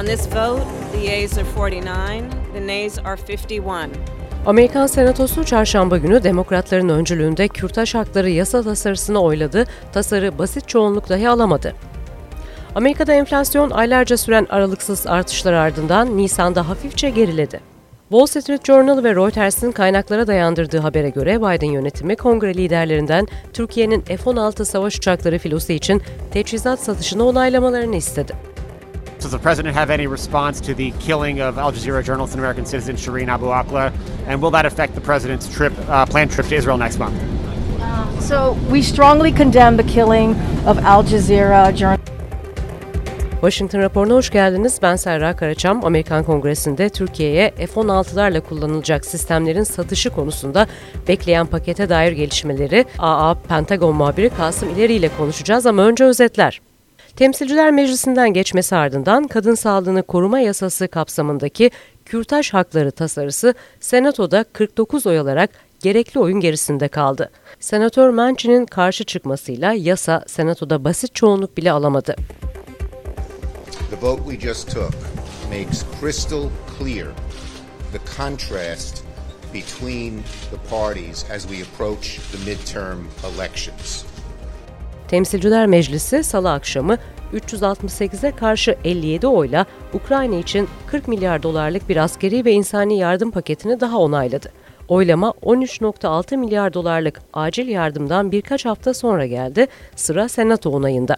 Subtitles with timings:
[0.00, 3.90] On this vote, the yeas are 49, the nays are 51.
[4.46, 11.28] Amerikan Senatosu çarşamba günü demokratların öncülüğünde kürtaj hakları yasa tasarısını oyladı, tasarı basit çoğunluk dahi
[11.28, 11.74] alamadı.
[12.74, 17.60] Amerika'da enflasyon aylarca süren aralıksız artışlar ardından Nisan'da hafifçe geriledi.
[18.08, 24.64] Wall Street Journal ve Reuters'ın kaynaklara dayandırdığı habere göre Biden yönetimi kongre liderlerinden Türkiye'nin F-16
[24.64, 28.59] savaş uçakları filosu için teçhizat satışını onaylamalarını istedi.
[29.20, 32.64] Does the president have any response to the killing of Al Jazeera journalist and American
[32.64, 33.92] citizen Shireen Abu Akleh?
[34.26, 37.14] And will that affect the president's trip, uh, planned trip to Israel next month?
[38.20, 40.30] So we strongly condemn the killing
[40.66, 42.00] of Al Jazeera journalist.
[43.42, 44.78] Washington raporuna hoş geldiniz.
[44.82, 45.84] Ben Serra Karaçam.
[45.84, 50.66] Amerikan Kongresi'nde Türkiye'ye F-16'larla kullanılacak sistemlerin satışı konusunda
[51.08, 56.60] bekleyen pakete dair gelişmeleri AA Pentagon muhabiri Kasım İleri ile konuşacağız ama önce özetler.
[57.16, 61.70] Temsilciler Meclisi'nden geçmesi ardından kadın sağlığını koruma yasası kapsamındaki
[62.04, 67.30] kürtaj hakları tasarısı Senato'da 49 oy alarak gerekli oyun gerisinde kaldı.
[67.60, 72.16] Senatör Manchin'in karşı çıkmasıyla yasa Senato'da basit çoğunluk bile alamadı.
[73.90, 74.92] The vote we just took
[75.50, 76.44] makes crystal
[76.78, 77.06] clear
[77.92, 79.04] the contrast
[79.54, 82.98] between the parties as we approach the midterm
[83.34, 84.09] elections.
[85.10, 86.98] Temsilciler Meclisi salı akşamı
[87.34, 93.80] 368'e karşı 57 oyla Ukrayna için 40 milyar dolarlık bir askeri ve insani yardım paketini
[93.80, 94.52] daha onayladı.
[94.88, 99.66] Oylama 13.6 milyar dolarlık acil yardımdan birkaç hafta sonra geldi.
[99.96, 101.16] Sıra Senato onayında.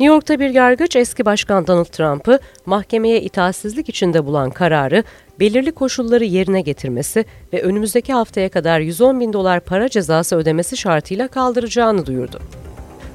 [0.00, 5.04] New York'ta bir yargıç eski başkan Donald Trump'ı mahkemeye itaatsizlik içinde bulan kararı
[5.40, 11.28] belirli koşulları yerine getirmesi ve önümüzdeki haftaya kadar 110 bin dolar para cezası ödemesi şartıyla
[11.28, 12.40] kaldıracağını duyurdu.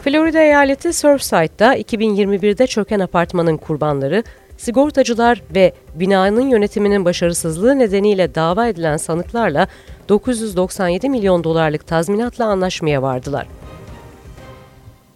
[0.03, 4.23] Florida eyaleti Surfside'da 2021'de çöken apartmanın kurbanları,
[4.57, 9.67] sigortacılar ve binanın yönetiminin başarısızlığı nedeniyle dava edilen sanıklarla
[10.09, 13.47] 997 milyon dolarlık tazminatla anlaşmaya vardılar.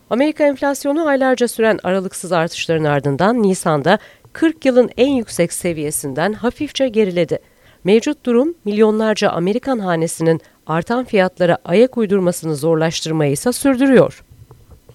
[0.09, 3.99] Amerika enflasyonu aylarca süren aralıksız artışların ardından Nisan'da
[4.33, 7.39] 40 yılın en yüksek seviyesinden hafifçe geriledi.
[7.83, 14.23] Mevcut durum milyonlarca Amerikan hanesinin artan fiyatlara ayak uydurmasını zorlaştırmayı ise sürdürüyor.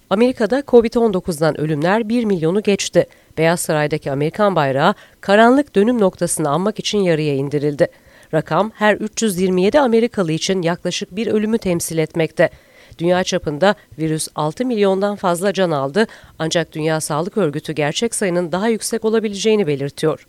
[0.09, 3.07] Amerika'da Covid-19'dan ölümler 1 milyonu geçti.
[3.37, 7.87] Beyaz Saray'daki Amerikan bayrağı karanlık dönüm noktasını anmak için yarıya indirildi.
[8.33, 12.49] Rakam her 327 Amerikalı için yaklaşık bir ölümü temsil etmekte.
[12.97, 16.07] Dünya çapında virüs 6 milyondan fazla can aldı
[16.39, 20.27] ancak Dünya Sağlık Örgütü gerçek sayının daha yüksek olabileceğini belirtiyor.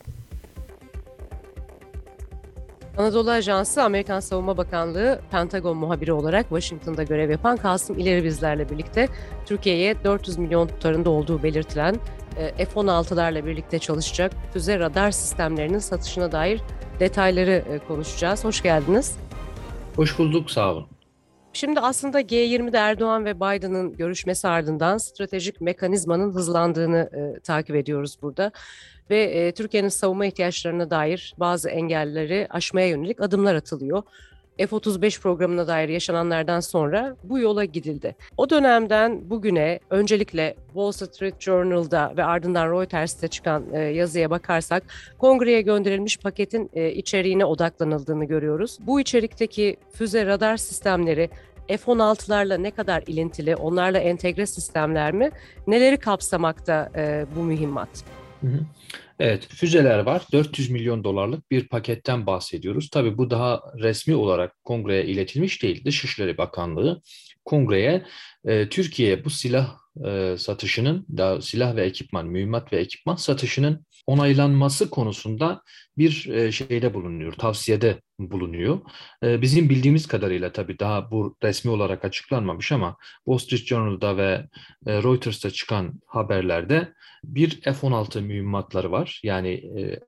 [2.98, 9.08] Anadolu Ajansı Amerikan Savunma Bakanlığı Pentagon muhabiri olarak Washington'da görev yapan Kasım İleri bizlerle birlikte
[9.46, 11.96] Türkiye'ye 400 milyon tutarında olduğu belirtilen
[12.36, 16.60] e, F-16'larla birlikte çalışacak füze radar sistemlerinin satışına dair
[17.00, 18.44] detayları e, konuşacağız.
[18.44, 19.16] Hoş geldiniz.
[19.96, 20.95] Hoş bulduk, sağ olun.
[21.56, 28.52] Şimdi aslında G20'de Erdoğan ve Biden'ın görüşmesi ardından stratejik mekanizmanın hızlandığını e, takip ediyoruz burada.
[29.10, 34.02] Ve e, Türkiye'nin savunma ihtiyaçlarına dair bazı engelleri aşmaya yönelik adımlar atılıyor.
[34.58, 38.16] F-35 programına dair yaşananlardan sonra bu yola gidildi.
[38.36, 44.82] O dönemden bugüne öncelikle Wall Street Journal'da ve ardından Reuters'te çıkan e, yazıya bakarsak
[45.18, 48.78] kongreye gönderilmiş paketin e, içeriğine odaklanıldığını görüyoruz.
[48.80, 51.30] Bu içerikteki füze radar sistemleri
[51.68, 55.30] F-16'larla ne kadar ilintili, onlarla entegre sistemler mi?
[55.66, 57.88] Neleri kapsamakta e, bu mühimmat?
[58.40, 58.60] Hı hı.
[59.18, 60.22] Evet, füzeler var.
[60.32, 62.90] 400 milyon dolarlık bir paketten bahsediyoruz.
[62.90, 65.84] Tabii bu daha resmi olarak kongreye iletilmiş değil.
[65.84, 67.02] Dışişleri Bakanlığı
[67.44, 68.06] kongreye
[68.44, 74.90] e, Türkiye bu silah e, satışının, da silah ve ekipman, mühimmat ve ekipman satışının onaylanması
[74.90, 75.62] konusunda
[75.98, 78.80] bir e, şeyde bulunuyor, tavsiyede bulunuyor.
[79.22, 84.46] E, bizim bildiğimiz kadarıyla tabii daha bu resmi olarak açıklanmamış ama Wall Street Journal'da ve
[84.86, 86.92] e, Reuters'ta çıkan haberlerde
[87.24, 89.20] bir F-16 mühimmatları var.
[89.24, 90.00] Yani e,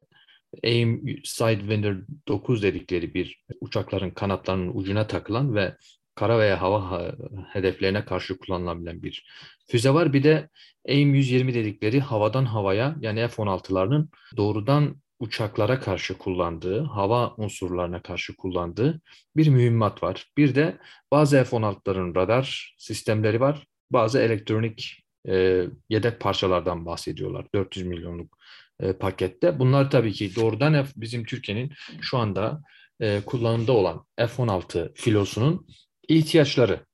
[0.64, 1.96] AIM Sidewinder
[2.28, 5.76] 9 dedikleri bir uçakların kanatlarının ucuna takılan ve
[6.14, 7.12] kara veya hava
[7.52, 9.26] hedeflerine karşı kullanılabilen bir
[9.70, 10.12] füze var.
[10.12, 10.49] Bir de
[10.88, 19.00] AIM-120 dedikleri havadan havaya yani F-16'larının doğrudan uçaklara karşı kullandığı, hava unsurlarına karşı kullandığı
[19.37, 20.26] bir mühimmat var.
[20.37, 20.78] Bir de
[21.11, 23.66] bazı F-16'ların radar sistemleri var.
[23.90, 27.46] Bazı elektronik e, yedek parçalardan bahsediyorlar.
[27.54, 28.38] 400 milyonluk
[28.80, 29.58] e, pakette.
[29.58, 32.62] Bunlar tabii ki doğrudan F, bizim Türkiye'nin şu anda
[33.00, 35.66] e, kullanımda olan F-16 filosunun
[36.08, 36.86] ihtiyaçları.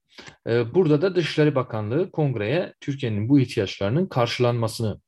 [0.47, 5.01] E, burada da Dışişleri Bakanlığı kongreye Türkiye'nin bu ihtiyaçlarının karşılanmasını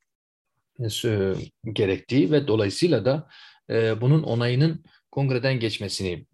[1.05, 1.33] e,
[1.73, 3.27] gerektiği ve dolayısıyla da
[3.69, 6.25] e, bunun onayının kongreden geçmesini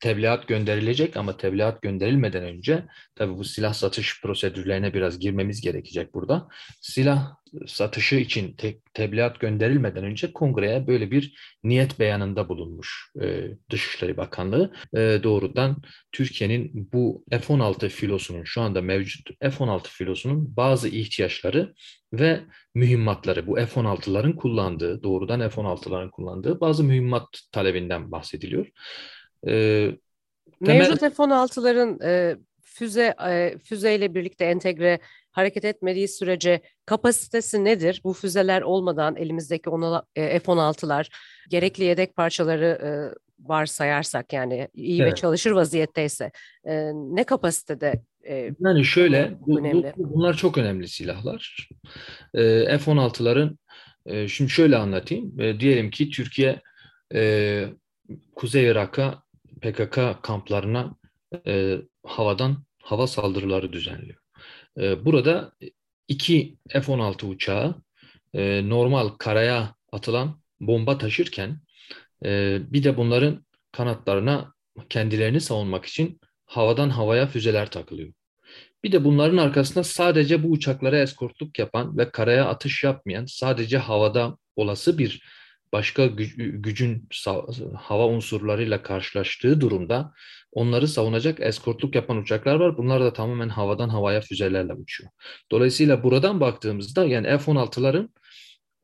[0.00, 2.84] tebliğat gönderilecek ama tebliğat gönderilmeden önce
[3.14, 6.48] tabii bu silah satış prosedürlerine biraz girmemiz gerekecek burada.
[6.80, 7.34] Silah
[7.66, 11.34] satışı için te, tebliğat gönderilmeden önce kongreye böyle bir
[11.64, 14.72] niyet beyanında bulunmuş e, Dışişleri Bakanlığı.
[14.96, 15.82] E, doğrudan
[16.12, 21.74] Türkiye'nin bu F-16 filosunun şu anda mevcut F-16 filosunun bazı ihtiyaçları
[22.12, 22.40] ve
[22.74, 28.66] mühimmatları bu F-16'ların kullandığı doğrudan F-16'ların kullandığı bazı mühimmat talebinden bahsediliyor.
[29.48, 29.90] E,
[30.60, 34.98] Mevcut F-16'ların e, füze e, füzeyle birlikte entegre
[35.30, 38.00] hareket etmediği sürece kapasitesi nedir?
[38.04, 39.70] Bu füzeler olmadan elimizdeki
[40.16, 41.12] e, F-16'lar
[41.48, 42.90] gerekli yedek parçaları e,
[43.48, 45.12] varsayarsak yani iyi evet.
[45.12, 46.30] ve çalışır vaziyetteyse
[46.64, 49.92] e, ne kapasitede e, yani şöyle bu, önemli.
[49.96, 51.68] Bu, bunlar çok önemli silahlar.
[52.34, 53.56] E, F-16'ların
[54.06, 55.40] e, şimdi şöyle anlatayım.
[55.40, 56.60] E, diyelim ki Türkiye
[57.14, 57.64] e,
[58.34, 59.22] Kuzey Irak'a
[59.60, 60.94] PKK kamplarına
[61.46, 61.76] e,
[62.06, 64.18] havadan hava saldırıları düzenliyor.
[64.78, 65.52] E, burada
[66.08, 67.82] iki F-16 uçağı
[68.34, 71.60] e, normal karaya atılan bomba taşırken
[72.24, 74.54] e, bir de bunların kanatlarına
[74.88, 78.12] kendilerini savunmak için havadan havaya füzeler takılıyor.
[78.84, 84.38] Bir de bunların arkasında sadece bu uçaklara eskortluk yapan ve karaya atış yapmayan, sadece havada
[84.56, 85.22] olası bir
[85.72, 86.06] başka
[86.36, 87.08] gücün
[87.76, 90.12] hava unsurlarıyla karşılaştığı durumda
[90.52, 92.78] onları savunacak eskortluk yapan uçaklar var.
[92.78, 95.10] Bunlar da tamamen havadan havaya füzelerle uçuyor.
[95.50, 98.08] Dolayısıyla buradan baktığımızda yani F-16'ların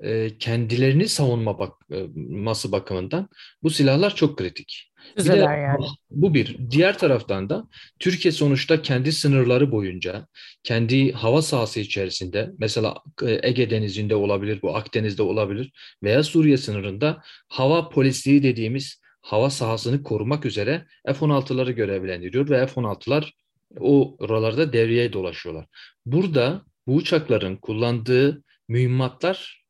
[0.01, 3.29] e, kendilerini savunma bakması bakımından
[3.63, 4.93] bu silahlar çok kritik.
[5.17, 5.87] Füzeler yani.
[6.11, 6.57] Bu bir.
[6.71, 7.69] Diğer taraftan da
[7.99, 10.27] Türkiye sonuçta kendi sınırları boyunca,
[10.63, 15.73] kendi hava sahası içerisinde, mesela e, Ege Denizi'nde olabilir, bu Akdeniz'de olabilir
[16.03, 23.33] veya Suriye sınırında hava polisliği dediğimiz hava sahasını korumak üzere F-16'ları görevlendiriyor ve F-16'lar
[23.81, 25.67] o oralarda devreye dolaşıyorlar.
[26.07, 29.67] Burada bu uçakların kullandığı mühimmatlar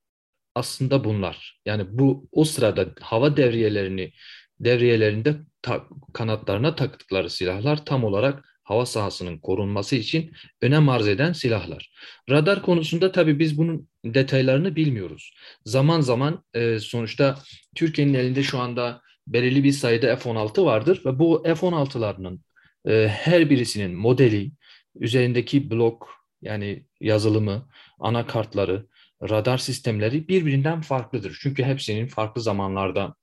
[0.55, 1.61] aslında bunlar.
[1.67, 4.12] Yani bu o sırada hava devriyelerini
[4.61, 10.32] devriyelerinde ta, kanatlarına taktıkları silahlar tam olarak hava sahasının korunması için
[10.62, 11.91] önem arz eden silahlar.
[12.31, 15.35] Radar konusunda tabii biz bunun detaylarını bilmiyoruz.
[15.64, 17.38] Zaman zaman e, sonuçta
[17.75, 22.41] Türkiye'nin elinde şu anda belirli bir sayıda F-16 vardır ve bu F-16'larının
[22.88, 24.52] e, her birisinin modeli,
[24.94, 26.09] üzerindeki blok
[26.43, 27.69] yani yazılımı,
[27.99, 28.87] anakartları,
[29.23, 31.38] radar sistemleri birbirinden farklıdır.
[31.41, 33.14] Çünkü hepsinin farklı zamanlarda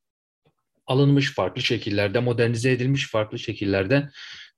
[0.88, 4.10] alınmış farklı şekillerde, modernize edilmiş farklı şekillerde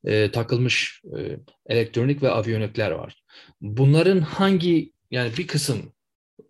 [0.05, 1.37] e, takılmış e,
[1.67, 3.23] elektronik ve aviyonikler var.
[3.61, 5.93] Bunların hangi yani bir kısım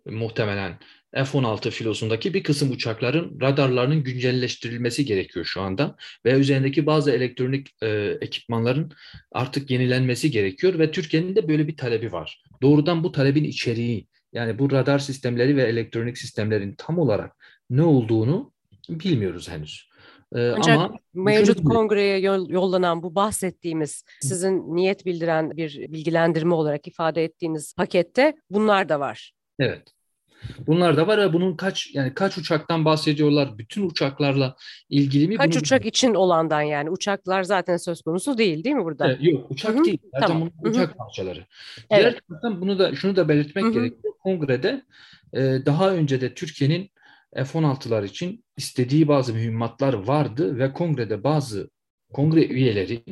[0.06, 0.78] muhtemelen
[1.14, 8.18] F-16 filosundaki bir kısım uçakların radarlarının güncelleştirilmesi gerekiyor şu anda ve üzerindeki bazı elektronik e,
[8.20, 8.92] ekipmanların
[9.32, 12.42] artık yenilenmesi gerekiyor ve Türkiye'nin de böyle bir talebi var.
[12.62, 17.32] Doğrudan bu talebin içeriği yani bu radar sistemleri ve elektronik sistemlerin tam olarak
[17.70, 18.52] ne olduğunu
[18.88, 19.88] bilmiyoruz henüz.
[20.34, 22.18] Ee, Ancak ama mevcut kongreye
[22.48, 29.32] yollanan bu bahsettiğimiz sizin niyet bildiren bir bilgilendirme olarak ifade ettiğiniz pakette bunlar da var.
[29.58, 29.96] Evet.
[30.66, 33.58] Bunlar da var ya bunun kaç yani kaç uçaktan bahsediyorlar?
[33.58, 34.56] Bütün uçaklarla
[34.88, 35.36] ilgili mi?
[35.36, 35.58] Kaç bunu...
[35.58, 39.06] uçak için olandan yani uçaklar zaten söz konusu değil değil mi burada?
[39.08, 39.84] Evet, yok uçak Hı-hı.
[39.84, 39.98] değil.
[40.14, 40.50] Zaten tamam.
[40.60, 40.96] bunun uçak Hı-hı.
[40.96, 41.46] parçaları.
[41.90, 42.02] Evet.
[42.02, 43.72] Diğer taraftan bunu da şunu da belirtmek Hı-hı.
[43.72, 44.14] gerekiyor.
[44.22, 44.82] Kongrede
[45.32, 46.90] e, daha önce de Türkiye'nin
[47.34, 51.70] F-16'lar için istediği bazı mühimmatlar vardı ve kongrede bazı
[52.12, 53.02] kongre üyeleri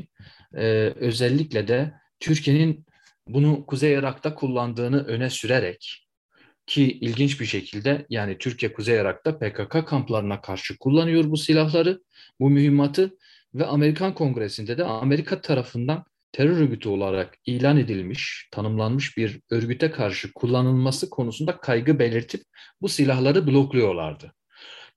[0.54, 0.64] e,
[0.96, 2.86] özellikle de Türkiye'nin
[3.28, 6.06] bunu Kuzey Irak'ta kullandığını öne sürerek
[6.66, 12.02] ki ilginç bir şekilde yani Türkiye Kuzey Irak'ta PKK kamplarına karşı kullanıyor bu silahları,
[12.40, 13.16] bu mühimmatı
[13.54, 20.32] ve Amerikan Kongresi'nde de Amerika tarafından terör örgütü olarak ilan edilmiş, tanımlanmış bir örgüte karşı
[20.32, 22.42] kullanılması konusunda kaygı belirtip
[22.80, 24.32] bu silahları blokluyorlardı.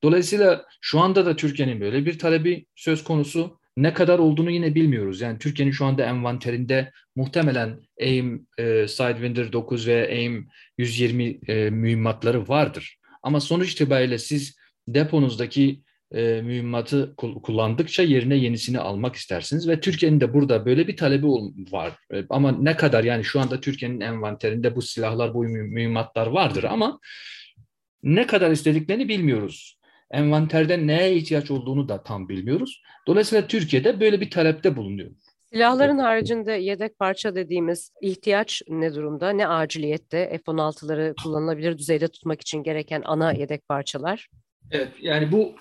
[0.04, 3.60] Dolayısıyla şu anda da Türkiye'nin böyle bir talebi söz konusu.
[3.78, 5.22] Ne kadar olduğunu yine bilmiyoruz.
[5.22, 12.48] Yani Türkiye'nin şu anda envanterinde muhtemelen AIM e, Sidewinder 9 ve AIM 120 e, mühimmatları
[12.48, 12.98] vardır.
[13.24, 20.34] Ama sonuç itibariyle siz deponuzdaki e, mühimmatı kullandıkça yerine yenisini almak istersiniz ve Türkiye'nin de
[20.34, 21.28] burada böyle bir talebi
[21.72, 21.94] var.
[22.14, 27.00] E, ama ne kadar yani şu anda Türkiye'nin envanterinde bu silahlar, bu mühimmatlar vardır ama
[28.04, 29.78] ne kadar istediklerini bilmiyoruz.
[30.12, 32.82] Envanterde neye ihtiyaç olduğunu da tam bilmiyoruz.
[33.08, 35.12] Dolayısıyla Türkiye'de böyle bir talepte bulunuyor.
[35.54, 39.30] Silahların haricinde yedek parça dediğimiz ihtiyaç ne durumda?
[39.30, 44.30] Ne aciliyette F-16'ları kullanılabilir düzeyde tutmak için gereken ana yedek parçalar?
[44.72, 45.56] Evet yani bu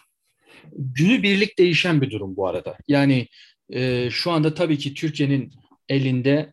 [0.73, 2.77] günü birlik değişen bir durum bu arada.
[2.89, 3.29] Yani
[3.71, 5.53] e, şu anda tabii ki Türkiye'nin
[5.89, 6.53] elinde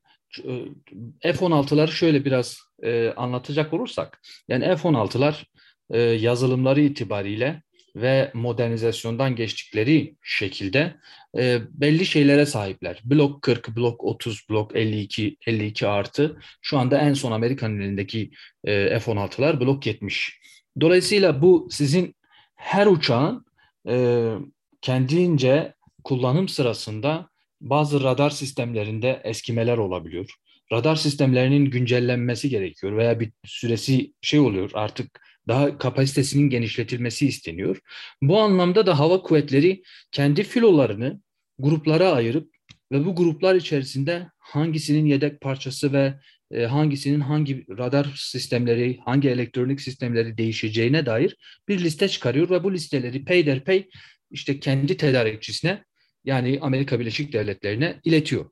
[1.24, 5.44] e, F-16'ları şöyle biraz e, anlatacak olursak, yani F-16'lar
[5.90, 7.62] e, yazılımları itibariyle
[7.96, 10.96] ve modernizasyondan geçtikleri şekilde
[11.38, 13.02] e, belli şeylere sahipler.
[13.06, 18.32] Blok 40, blok 30, blok 52, 52 artı şu anda en son Amerika'nın elindeki
[18.64, 20.40] e, F-16'lar blok 70.
[20.82, 22.16] Dolayısıyla bu sizin
[22.56, 23.46] her uçağın
[23.88, 24.30] e,
[24.82, 25.74] kendince
[26.04, 27.30] kullanım sırasında
[27.62, 30.36] bazı radar sistemlerinde eskimeler olabiliyor.
[30.72, 37.80] Radar sistemlerinin güncellenmesi gerekiyor veya bir süresi şey oluyor artık daha kapasitesinin genişletilmesi isteniyor.
[38.22, 41.22] Bu anlamda da hava kuvvetleri kendi filolarını
[41.60, 42.50] gruplara ayırıp
[42.92, 46.20] ve bu gruplar içerisinde hangisinin yedek parçası ve
[46.54, 52.74] e, hangisinin hangi radar sistemleri, hangi elektronik sistemleri değişeceğine dair bir liste çıkarıyor ve bu
[52.74, 53.90] listeleri peyderpey
[54.32, 55.84] işte kendi tedarikçisine
[56.26, 58.50] yani Amerika Birleşik Devletleri'ne iletiyor.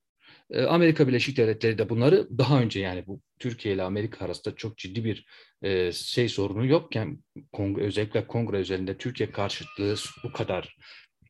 [0.49, 4.77] E, Amerika Birleşik Devletleri de bunları daha önce yani bu Türkiye ile Amerika arasında çok
[4.77, 5.25] ciddi bir
[5.61, 10.77] e, şey sorunu yokken kongre, özellikle kongre üzerinde Türkiye karşıtlığı bu kadar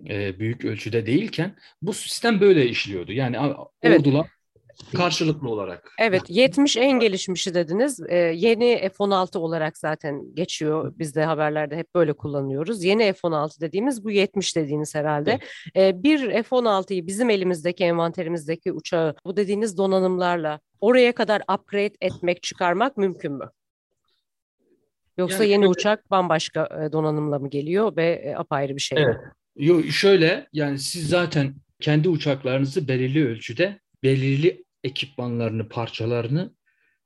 [0.09, 3.11] e, büyük ölçüde değilken bu sistem böyle işliyordu.
[3.11, 3.37] Yani
[3.81, 3.99] evet.
[3.99, 4.27] ordular
[4.95, 5.91] karşılıklı olarak.
[5.99, 7.99] Evet 70 en gelişmişi dediniz.
[8.09, 10.93] Ee, yeni F-16 olarak zaten geçiyor.
[10.99, 12.83] Biz de haberlerde hep böyle kullanıyoruz.
[12.83, 15.39] Yeni F-16 dediğimiz bu 70 dediğiniz herhalde.
[15.75, 22.97] Ee, bir F-16'yı bizim elimizdeki envanterimizdeki uçağı bu dediğiniz donanımlarla oraya kadar upgrade etmek, çıkarmak
[22.97, 23.49] mümkün mü?
[25.17, 29.15] Yoksa yani, yeni uçak bambaşka e, donanımla mı geliyor ve e, apayrı bir şey evet.
[29.15, 29.31] mi?
[29.55, 36.55] Yo, şöyle yani siz zaten kendi uçaklarınızı belirli ölçüde belirli ekipmanlarını, parçalarını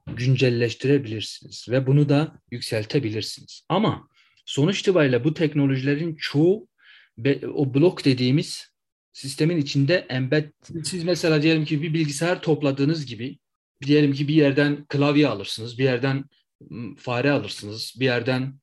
[0.07, 3.65] güncelleştirebilirsiniz ve bunu da yükseltebilirsiniz.
[3.69, 4.09] Ama
[4.45, 6.67] sonuç itibariyle bu teknolojilerin çoğu
[7.53, 8.71] o blok dediğimiz
[9.13, 10.51] sistemin içinde embed.
[10.83, 13.39] Siz mesela diyelim ki bir bilgisayar topladığınız gibi
[13.85, 16.25] diyelim ki bir yerden klavye alırsınız, bir yerden
[16.97, 18.59] fare alırsınız, bir yerden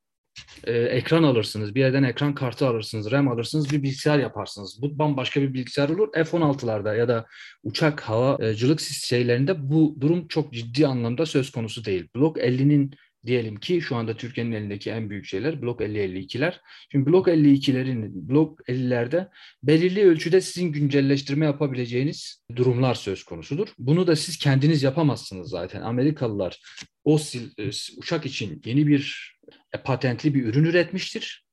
[0.65, 4.79] e, ekran alırsınız, bir yerden ekran kartı alırsınız, RAM alırsınız, bir bilgisayar yaparsınız.
[4.83, 6.09] Bu bambaşka bir bilgisayar olur.
[6.13, 7.27] F-16'larda ya da
[7.63, 12.09] uçak havacılık şeylerinde bu durum çok ciddi anlamda söz konusu değil.
[12.17, 12.95] Blok 50'nin
[13.27, 16.55] diyelim ki şu anda Türkiye'nin elindeki en büyük şeyler blok 50-52'ler.
[16.93, 19.29] Şimdi blok 52'lerin blok 50'lerde
[19.63, 23.69] belirli ölçüde sizin güncelleştirme yapabileceğiniz durumlar söz konusudur.
[23.79, 25.83] Bunu da siz kendiniz yapamazsınız zaten.
[25.83, 26.61] Amerikalılar
[27.05, 27.19] o
[27.59, 29.32] e, uçak için yeni bir
[29.73, 31.47] e, patentli bir ürün üretmiştir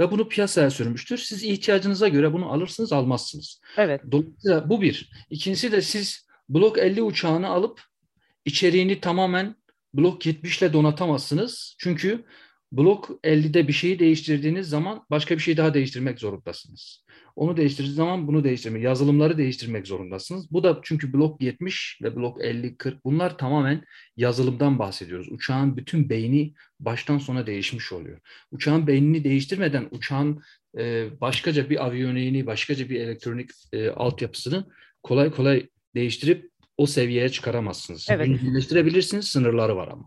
[0.00, 1.18] ve bunu piyasaya sürmüştür.
[1.18, 3.60] Siz ihtiyacınıza göre bunu alırsınız, almazsınız.
[3.76, 4.00] Evet.
[4.12, 5.10] Dolayısıyla bu bir.
[5.30, 7.82] İkincisi de siz Blok 50 uçağını alıp
[8.44, 9.56] içeriğini tamamen
[9.94, 11.76] Blok 70 ile donatamazsınız.
[11.78, 12.24] Çünkü
[12.72, 17.04] Blok 50'de bir şeyi değiştirdiğiniz zaman başka bir şey daha değiştirmek zorundasınız.
[17.36, 20.52] Onu değiştirdiğiniz zaman bunu değiştirmek, yazılımları değiştirmek zorundasınız.
[20.52, 23.84] Bu da çünkü blok 70 ve blok 50, 40 bunlar tamamen
[24.16, 25.32] yazılımdan bahsediyoruz.
[25.32, 28.20] Uçağın bütün beyni baştan sona değişmiş oluyor.
[28.50, 30.42] Uçağın beynini değiştirmeden uçağın
[30.78, 34.66] e, başkaca bir aviyoniğini, başkaca bir elektronik e, altyapısını
[35.02, 38.06] kolay kolay değiştirip o seviyeye çıkaramazsınız.
[38.10, 38.26] Evet.
[38.26, 40.04] Güncelleştirebilirsiniz, sınırları var ama.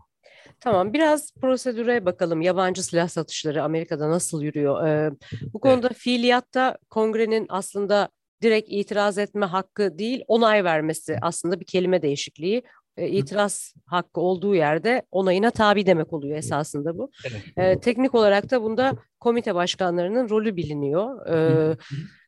[0.62, 2.40] Tamam, biraz prosedüre bakalım.
[2.40, 4.86] Yabancı silah satışları Amerika'da nasıl yürüyor?
[4.86, 5.10] Ee,
[5.52, 8.08] bu konuda fiiliyatta kongrenin aslında
[8.42, 12.62] direkt itiraz etme hakkı değil, onay vermesi aslında bir kelime değişikliği.
[12.96, 17.10] E, itiraz hakkı olduğu yerde onayına tabi demek oluyor esasında bu.
[17.56, 21.26] E, teknik olarak da bunda komite başkanlarının rolü biliniyor.
[21.26, 21.76] E,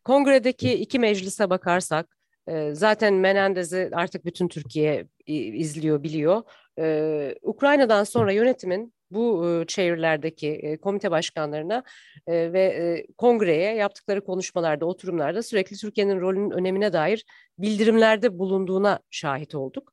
[0.05, 2.17] kongredeki iki meclise bakarsak,
[2.49, 6.43] e, zaten Menendez'i artık bütün Türkiye izliyor, biliyor.
[6.79, 11.83] Ee, Ukrayna'dan sonra yönetimin bu e, çevrelerdeki e, komite başkanlarına
[12.27, 17.25] e, ve e, kongreye yaptıkları konuşmalarda, oturumlarda sürekli Türkiye'nin rolünün önemine dair
[17.59, 19.93] bildirimlerde bulunduğuna şahit olduk.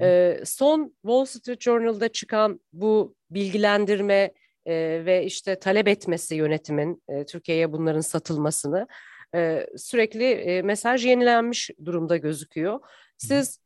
[0.00, 4.32] E, son Wall Street Journal'da çıkan bu bilgilendirme
[4.66, 8.86] e, ve işte talep etmesi yönetimin e, Türkiye'ye bunların satılmasını
[9.34, 12.80] e, sürekli e, mesaj yenilenmiş durumda gözüküyor.
[13.18, 13.60] Siz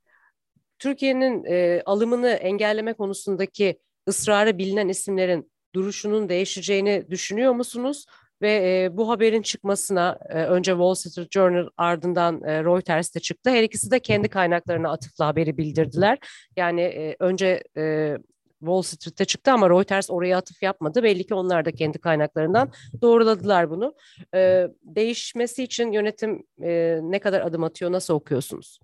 [0.78, 3.78] Türkiye'nin e, alımını engelleme konusundaki
[4.09, 8.07] ısrarı bilinen isimlerin duruşunun değişeceğini düşünüyor musunuz?
[8.43, 13.50] Ve e, bu haberin çıkmasına e, önce Wall Street Journal ardından e, Reuters'te çıktı.
[13.50, 16.19] Her ikisi de kendi kaynaklarına atıflı haberi bildirdiler.
[16.57, 18.16] Yani e, önce e,
[18.59, 21.02] Wall Street'te çıktı ama Reuters oraya atıf yapmadı.
[21.02, 23.95] Belli ki onlar da kendi kaynaklarından doğruladılar bunu.
[24.35, 28.78] E, değişmesi için yönetim e, ne kadar adım atıyor, nasıl okuyorsunuz?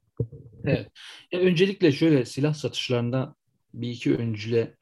[0.65, 0.91] Evet.
[1.33, 3.35] Yani öncelikle şöyle silah satışlarında
[3.75, 4.75] bir iki öncüle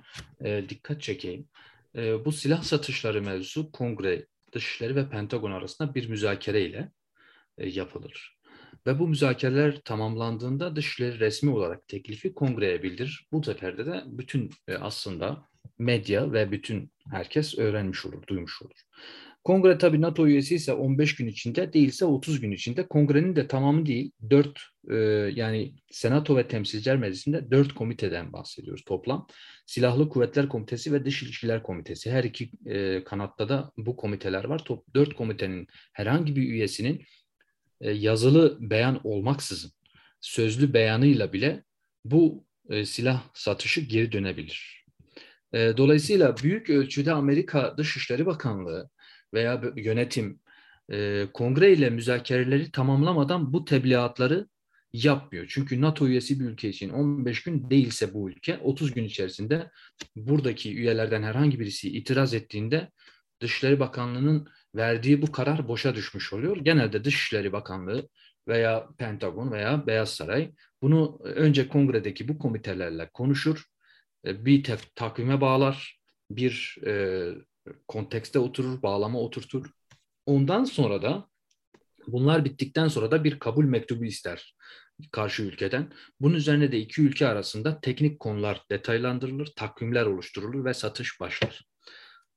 [0.44, 1.48] e, dikkat çekeyim.
[1.96, 6.92] E, bu silah satışları mevzusu Kongre, Dışişleri ve Pentagon arasında bir müzakere ile
[7.58, 8.38] e, yapılır.
[8.86, 13.26] Ve bu müzakereler tamamlandığında Dışişleri resmi olarak teklifi kongreye bildirir.
[13.32, 18.76] Bu seferde de bütün e, aslında medya ve bütün herkes öğrenmiş olur, duymuş olur.
[19.44, 23.86] Kongre tabii NATO üyesi ise 15 gün içinde değilse 30 gün içinde kongrenin de tamamı
[23.86, 24.94] değil 4 e,
[25.34, 29.26] yani Senato ve Temsilciler Meclisi'nde 4 komiteden bahsediyoruz toplam.
[29.66, 34.64] Silahlı Kuvvetler Komitesi ve Dış İlişkiler Komitesi her iki e, kanatta da bu komiteler var.
[34.64, 37.04] Top, 4 komitenin herhangi bir üyesinin
[37.80, 39.70] e, yazılı beyan olmaksızın
[40.20, 41.64] sözlü beyanıyla bile
[42.04, 44.77] bu e, silah satışı geri dönebilir.
[45.54, 48.90] Dolayısıyla büyük ölçüde Amerika Dışişleri Bakanlığı
[49.34, 50.40] veya yönetim
[51.32, 54.48] kongre ile müzakereleri tamamlamadan bu tebliğatları
[54.92, 55.46] yapmıyor.
[55.48, 59.70] Çünkü NATO üyesi bir ülke için 15 gün değilse bu ülke 30 gün içerisinde
[60.16, 62.90] buradaki üyelerden herhangi birisi itiraz ettiğinde
[63.40, 66.56] Dışişleri Bakanlığı'nın verdiği bu karar boşa düşmüş oluyor.
[66.56, 68.08] Genelde Dışişleri Bakanlığı
[68.48, 70.52] veya Pentagon veya Beyaz Saray
[70.82, 73.64] bunu önce kongredeki bu komitelerle konuşur,
[74.26, 77.28] e, bir takvime bağlar, bir e,
[77.88, 79.70] kontekste oturur, bağlama oturtur.
[80.26, 81.28] Ondan sonra da
[82.06, 84.54] bunlar bittikten sonra da bir kabul mektubu ister
[85.12, 85.92] karşı ülkeden.
[86.20, 91.64] Bunun üzerine de iki ülke arasında teknik konular detaylandırılır, takvimler oluşturulur ve satış başlar.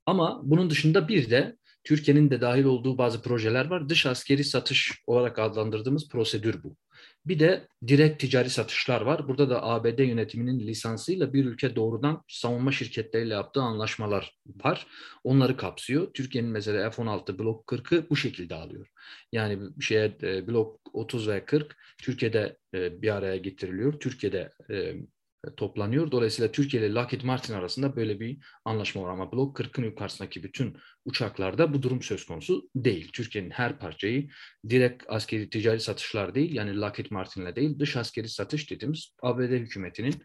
[0.06, 3.90] Ama bunun dışında bir de Türkiye'nin de dahil olduğu bazı projeler var.
[3.90, 6.76] Dış askeri satış olarak adlandırdığımız prosedür bu.
[7.26, 9.28] Bir de direkt ticari satışlar var.
[9.28, 14.88] Burada da ABD yönetiminin lisansıyla bir ülke doğrudan savunma şirketleriyle yaptığı anlaşmalar var.
[15.24, 16.14] Onları kapsıyor.
[16.14, 18.88] Türkiye'nin mesela F-16 Blok 40'ı bu şekilde alıyor.
[19.32, 24.00] Yani şeye e, Blok 30 ve 40 Türkiye'de e, bir araya getiriliyor.
[24.00, 24.96] Türkiye'de e,
[25.58, 26.12] toplanıyor.
[26.12, 30.78] Dolayısıyla Türkiye ile Lockheed Martin arasında böyle bir anlaşma var ama Blok 40'ın yukarısındaki bütün
[31.06, 33.10] uçaklarda bu durum söz konusu değil.
[33.14, 34.30] Türkiye'nin her parçayı
[34.70, 40.16] direkt askeri ticari satışlar değil yani Lockheed Martin'le değil dış askeri satış dediğimiz ABD hükümetinin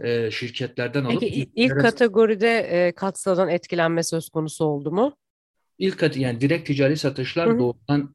[0.00, 1.20] e, şirketlerden alıp...
[1.20, 5.16] Peki ilk kategoride e, Katsa'dan etkilenme söz konusu oldu mu?
[5.82, 7.58] İlk yani direkt ticari satışlar Hı-hı.
[7.58, 8.14] doğrudan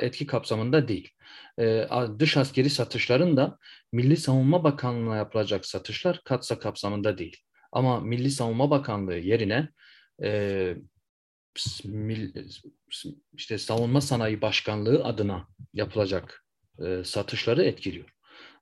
[0.00, 1.10] etki kapsamında değil.
[1.60, 3.58] Ee, dış askeri satışların da
[3.92, 7.36] Milli Savunma Bakanlığı'na yapılacak satışlar katsa kapsamında değil.
[7.72, 9.68] Ama Milli Savunma Bakanlığı yerine
[10.22, 10.74] e,
[13.32, 16.44] işte Savunma Sanayi Başkanlığı adına yapılacak
[16.86, 18.08] e, satışları etkiliyor.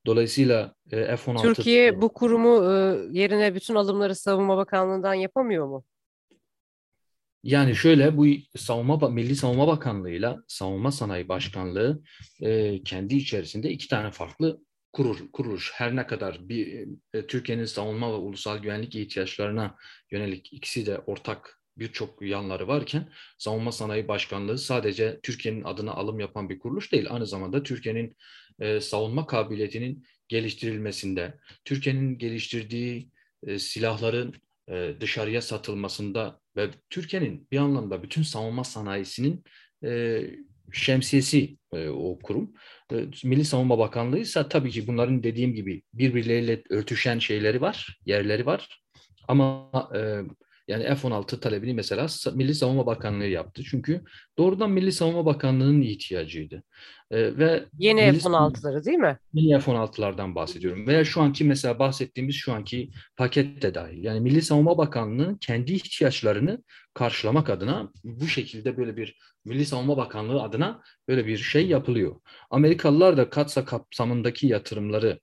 [0.07, 1.43] Dolayısıyla e, F-16...
[1.43, 5.85] Türkiye bu kurumu e, yerine bütün alımları Savunma Bakanlığı'ndan yapamıyor mu?
[7.45, 8.27] Yani şöyle bu
[8.57, 12.03] savunma Milli Savunma Bakanlığı'yla Savunma Sanayi Başkanlığı
[12.43, 14.61] e, kendi içerisinde iki tane farklı
[14.93, 15.73] kurur, kuruluş.
[15.75, 19.77] Her ne kadar bir e, Türkiye'nin savunma ve ulusal güvenlik ihtiyaçlarına
[20.11, 26.49] yönelik ikisi de ortak birçok yanları varken Savunma Sanayi Başkanlığı sadece Türkiye'nin adına alım yapan
[26.49, 27.07] bir kuruluş değil.
[27.11, 28.17] Aynı zamanda Türkiye'nin
[28.61, 33.11] e, savunma kabiliyetinin geliştirilmesinde, Türkiye'nin geliştirdiği
[33.47, 34.35] e, silahların
[34.69, 39.45] e, dışarıya satılmasında ve Türkiye'nin bir anlamda bütün savunma sanayisinin
[39.85, 40.23] e,
[40.73, 42.53] şemsiyesi e, o kurum.
[42.93, 48.47] E, Milli Savunma Bakanlığı ise tabii ki bunların dediğim gibi birbirleriyle örtüşen şeyleri var, yerleri
[48.47, 48.83] var.
[49.29, 50.21] Ama e,
[50.69, 53.63] yani F-16 talebini mesela Milli Savunma Bakanlığı yaptı.
[53.65, 54.05] Çünkü
[54.39, 56.63] doğrudan Milli Savunma Bakanlığı'nın ihtiyacıydı.
[57.11, 59.19] Ee, ve Yeni F-16'ları değil mi?
[59.33, 60.87] Yeni F-16'lardan bahsediyorum.
[60.87, 64.05] Veya şu anki mesela bahsettiğimiz şu anki paket de dahil.
[64.05, 66.63] Yani Milli Savunma Bakanlığı'nın kendi ihtiyaçlarını
[66.95, 72.17] karşılamak adına bu şekilde böyle bir Milli Savunma Bakanlığı adına böyle bir şey yapılıyor.
[72.51, 75.21] Amerikalılar da katsa kapsamındaki yatırımları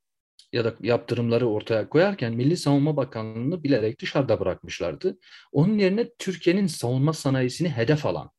[0.54, 5.18] ya da yaptırımları ortaya koyarken Milli Savunma Bakanlığı'nı bilerek dışarıda bırakmışlardı.
[5.52, 8.32] Onun yerine Türkiye'nin savunma sanayisini hedef alan.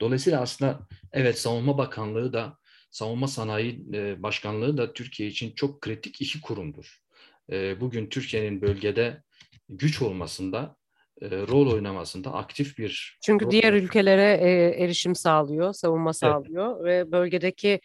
[0.00, 0.80] Dolayısıyla aslında
[1.12, 2.58] evet Savunma Bakanlığı da
[2.90, 7.00] Savunma Sanayi e, Başkanlığı da Türkiye için çok kritik iki kurumdur.
[7.52, 9.22] E, bugün Türkiye'nin bölgede
[9.68, 10.76] güç olmasında
[11.22, 14.32] e, rol oynamasında aktif bir Çünkü diğer ülkelere
[14.78, 17.06] erişim sağlıyor, savunma sağlıyor evet.
[17.06, 17.80] ve bölgedeki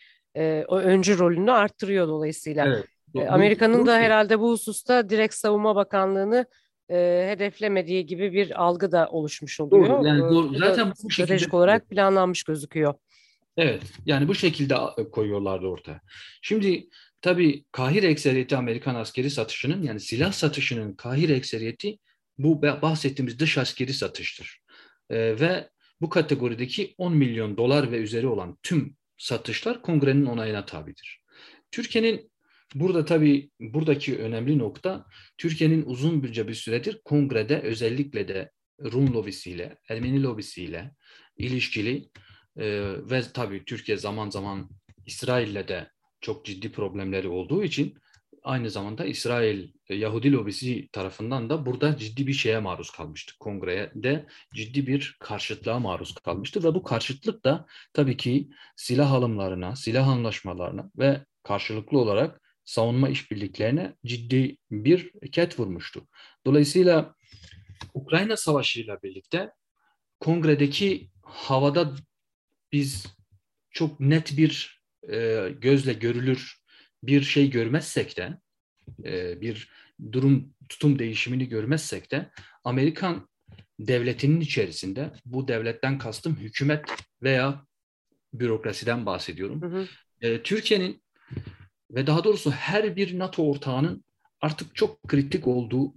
[0.68, 2.68] o öncü rolünü arttırıyor dolayısıyla.
[2.68, 2.86] Evet.
[3.16, 6.46] E, Amerika'nın da herhalde bu hususta direkt savunma bakanlığını
[6.90, 9.90] e, hedeflemediği gibi bir algı da oluşmuş oluyor.
[9.90, 10.58] Doğru, yani doğru.
[10.58, 12.94] Zaten bu stratejik olarak planlanmış gözüküyor.
[13.58, 14.76] Evet, yani bu şekilde
[15.12, 16.02] koyuyorlardı ortaya.
[16.42, 16.88] Şimdi
[17.22, 21.98] tabii Kahir ekseriyeti Amerikan askeri satışının yani silah satışının Kahir ekseriyeti
[22.38, 24.60] bu bahsettiğimiz dış askeri satıştır.
[25.10, 25.70] E, ve
[26.02, 31.22] bu kategorideki 10 milyon dolar ve üzeri olan tüm satışlar kongrenin onayına tabidir.
[31.72, 32.32] Türkiye'nin
[32.76, 35.06] burada tabii buradaki önemli nokta
[35.38, 38.52] Türkiye'nin uzun bir süredir kongrede özellikle de
[38.84, 40.92] Rum lobisiyle, Ermeni lobisiyle
[41.38, 42.10] ilişkili
[42.58, 42.66] e,
[43.10, 44.70] ve tabii Türkiye zaman zaman
[45.06, 47.98] İsrail'le de çok ciddi problemleri olduğu için
[48.44, 53.34] aynı zamanda İsrail Yahudi lobisi tarafından da burada ciddi bir şeye maruz kalmıştı.
[53.40, 59.76] Kongreye de ciddi bir karşıtlığa maruz kalmıştı ve bu karşıtlık da tabii ki silah alımlarına,
[59.76, 66.08] silah anlaşmalarına ve karşılıklı olarak savunma işbirliklerine ciddi bir ket vurmuştu.
[66.46, 67.16] Dolayısıyla
[67.94, 69.52] Ukrayna Savaşı ile birlikte
[70.20, 71.96] kongredeki havada
[72.72, 73.06] biz
[73.70, 76.56] çok net bir e, gözle görülür
[77.04, 78.38] bir şey görmezsek de
[79.04, 79.70] e, bir
[80.12, 82.32] durum tutum değişimini görmezsek de
[82.64, 83.30] Amerikan
[83.80, 86.86] devletinin içerisinde bu devletten kastım hükümet
[87.24, 87.66] veya
[88.34, 89.62] bürokrasiden bahsediyorum.
[89.62, 89.88] Hı hı.
[90.22, 91.05] E, Türkiye'nin
[91.92, 94.06] ve daha doğrusu her bir NATO ortağının
[94.42, 95.94] artık çok kritik olduğu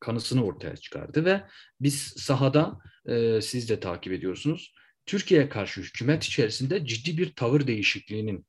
[0.00, 1.44] kanısını ortaya çıkardı ve
[1.80, 4.74] biz sahada e, siz de takip ediyorsunuz.
[5.06, 8.46] Türkiye'ye karşı hükümet içerisinde ciddi bir tavır değişikliğinin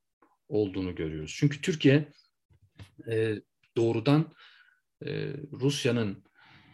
[0.48, 1.36] olduğunu görüyoruz.
[1.38, 2.12] Çünkü Türkiye
[3.12, 3.36] e,
[3.78, 4.34] doğrudan
[5.06, 6.24] e, Rusya'nın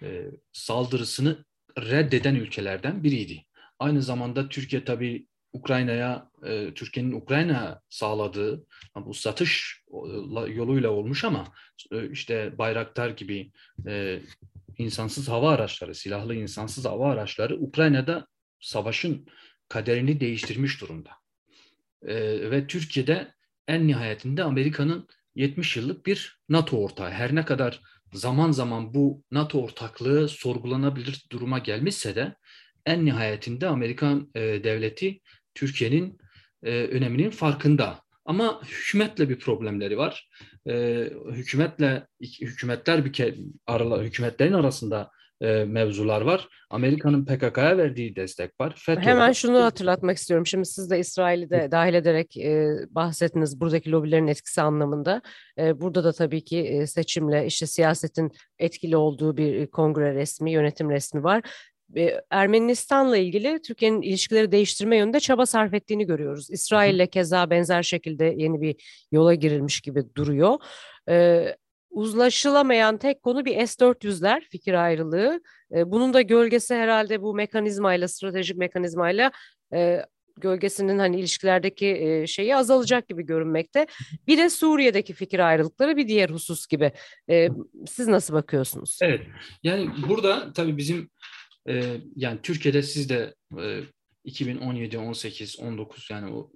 [0.01, 1.45] e, saldırısını
[1.77, 3.45] reddeden ülkelerden biriydi.
[3.80, 9.84] Aynı zamanda Türkiye tabii Ukrayna'ya, e, Türkiye'nin Ukrayna sağladığı bu satış
[10.48, 11.48] yoluyla olmuş ama
[11.92, 13.52] e, işte Bayraktar gibi
[13.88, 14.20] e,
[14.78, 18.28] insansız hava araçları, silahlı insansız hava araçları Ukrayna'da
[18.60, 19.28] savaşın
[19.70, 21.10] kaderini değiştirmiş durumda.
[22.08, 22.16] E,
[22.52, 23.34] ve Türkiye'de
[23.68, 27.12] en nihayetinde Amerika'nın 70 yıllık bir NATO ortağı.
[27.12, 27.82] Her ne kadar
[28.14, 32.36] zaman zaman bu NATO ortaklığı sorgulanabilir duruma gelmişse de
[32.86, 35.20] en nihayetinde Amerikan e, devleti
[35.56, 36.18] Türkiye'nin
[36.64, 38.02] e, öneminin farkında.
[38.26, 40.30] Ama hükümetle bir problemleri var.
[40.68, 43.36] E, hükümetle hükümetler bir ke,
[43.68, 45.12] arala, hükümetlerin arasında
[45.42, 46.48] e, mevzular var.
[46.70, 48.74] Amerika'nın PKK'ya verdiği destek var.
[48.78, 49.34] FETÖ Hemen var.
[49.34, 50.48] şunu hatırlatmak istiyorum.
[50.48, 55.22] Şimdi siz de İsrail'i de dahil ederek e, bahsettiniz buradaki lobilerin etkisi anlamında.
[55.58, 60.90] E, burada da tabii ki e, seçimle işte siyasetin etkili olduğu bir kongre resmi, yönetim
[60.90, 61.44] resmi var.
[62.30, 66.49] Ermenistan'la ilgili Türkiye'nin ilişkileri değiştirme yönünde çaba sarf ettiğini görüyoruz.
[66.49, 70.58] İsrail'le keza benzer şekilde yeni bir yola girilmiş gibi duruyor.
[71.10, 71.56] Ee,
[71.89, 75.41] uzlaşılamayan tek konu bir S-400'ler fikir ayrılığı.
[75.71, 79.32] Bunun da gölgesi herhalde bu mekanizmayla, stratejik mekanizmayla
[79.73, 80.06] e,
[80.38, 83.88] gölgesinin hani ilişkilerdeki şeyi azalacak gibi görünmekte.
[84.27, 86.91] Bir de Suriye'deki fikir ayrılıkları bir diğer husus gibi.
[87.88, 88.99] Siz nasıl bakıyorsunuz?
[89.01, 89.21] Evet.
[89.63, 91.10] Yani burada tabii bizim
[91.69, 93.82] e, yani Türkiye'de siz de e,
[94.24, 96.52] 2017, 18, 19 yani o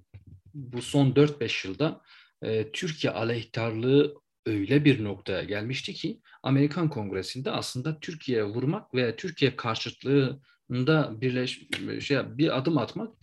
[0.54, 2.02] bu son 4-5 yılda
[2.42, 4.16] e, Türkiye aleyhtarlığı
[4.46, 11.62] öyle bir noktaya gelmişti ki Amerikan Kongresi'nde aslında Türkiye'ye vurmak veya Türkiye karşıtlığında birleş
[12.00, 13.14] şey bir adım atmak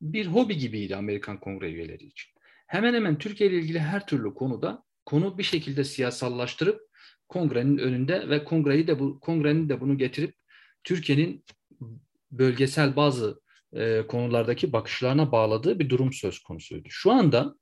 [0.00, 2.30] bir hobi gibiydi Amerikan Kongre üyeleri için.
[2.66, 6.80] Hemen hemen Türkiye ile ilgili her türlü konuda konu bir şekilde siyasallaştırıp
[7.28, 10.34] kongrenin önünde ve kongreyi de bu kongrenin de bunu getirip
[10.86, 11.44] Türkiye'nin
[12.32, 13.40] bölgesel bazı
[13.72, 16.88] e, konulardaki bakışlarına bağladığı bir durum söz konusuydu.
[16.90, 17.54] Şu anda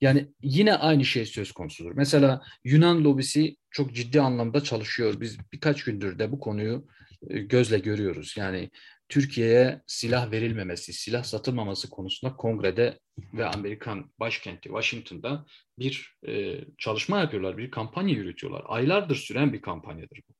[0.00, 1.92] yani yine aynı şey söz konusudur.
[1.94, 5.20] Mesela Yunan lobisi çok ciddi anlamda çalışıyor.
[5.20, 6.86] Biz birkaç gündür de bu konuyu
[7.28, 8.34] e, gözle görüyoruz.
[8.36, 8.70] Yani
[9.08, 12.98] Türkiye'ye silah verilmemesi, silah satılmaması konusunda kongrede
[13.32, 15.46] ve Amerikan başkenti Washington'da
[15.78, 18.62] bir e, çalışma yapıyorlar, bir kampanya yürütüyorlar.
[18.66, 20.34] Aylardır süren bir kampanyadır bu.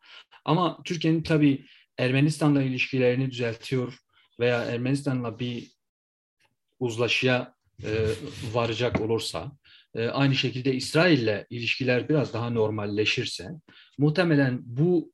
[0.45, 1.67] Ama Türkiye'nin tabii
[1.99, 3.99] Ermenistan'la ilişkilerini düzeltiyor
[4.41, 5.73] veya Ermenistan'la bir
[6.79, 7.91] uzlaşıya e,
[8.53, 9.53] varacak olursa,
[9.95, 13.49] e, aynı şekilde İsrail'le ilişkiler biraz daha normalleşirse,
[13.99, 15.13] muhtemelen bu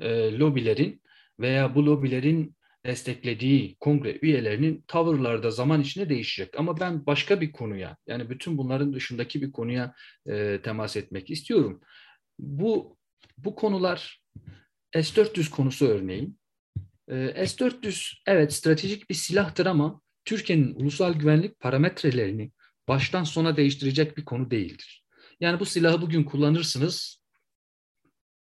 [0.00, 1.02] e, lobilerin
[1.40, 6.58] veya bu lobilerin desteklediği kongre üyelerinin tavırları da zaman içinde değişecek.
[6.58, 9.94] Ama ben başka bir konuya, yani bütün bunların dışındaki bir konuya
[10.26, 11.80] e, temas etmek istiyorum.
[12.38, 12.96] Bu
[13.38, 14.22] bu konular
[14.94, 16.38] S-400 konusu örneğin.
[17.08, 22.52] E, S-400 evet stratejik bir silahtır ama Türkiye'nin ulusal güvenlik parametrelerini
[22.88, 25.04] baştan sona değiştirecek bir konu değildir.
[25.40, 27.22] Yani bu silahı bugün kullanırsınız,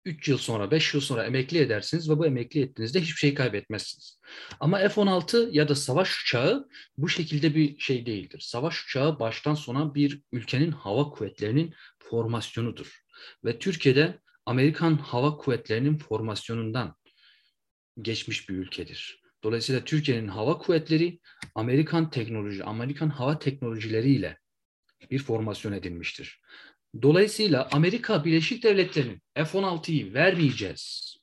[0.04, 4.20] 3 yıl sonra, 5 yıl sonra emekli edersiniz ve bu emekli ettiğinizde hiçbir şey kaybetmezsiniz.
[4.60, 8.40] Ama F-16 ya da savaş uçağı bu şekilde bir şey değildir.
[8.40, 13.00] Savaş uçağı baştan sona bir ülkenin hava kuvvetlerinin formasyonudur.
[13.44, 16.96] Ve Türkiye'de Amerikan hava kuvvetlerinin formasyonundan
[18.00, 19.22] geçmiş bir ülkedir.
[19.44, 21.20] Dolayısıyla Türkiye'nin hava kuvvetleri
[21.54, 24.38] Amerikan teknoloji, Amerikan hava teknolojileriyle
[25.10, 26.40] bir formasyon edilmiştir.
[27.02, 31.16] Dolayısıyla Amerika Birleşik Devletleri'nin F-16'yı vermeyeceğiz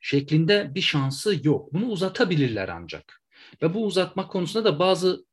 [0.00, 1.72] şeklinde bir şansı yok.
[1.72, 3.22] Bunu uzatabilirler ancak.
[3.62, 5.24] Ve bu uzatma konusunda da bazı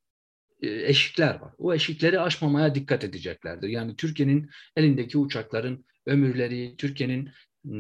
[0.62, 1.54] e, eşikler var.
[1.58, 3.70] O eşikleri aşmamaya dikkat edeceklerdir.
[3.70, 7.30] Yani Türkiye'nin elindeki uçakların ömürleri, Türkiye'nin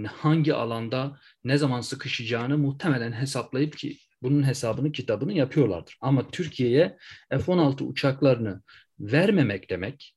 [0.05, 5.97] hangi alanda ne zaman sıkışacağını muhtemelen hesaplayıp ki bunun hesabını kitabını yapıyorlardır.
[6.01, 6.97] Ama Türkiye'ye
[7.29, 8.61] F-16 uçaklarını
[8.99, 10.15] vermemek demek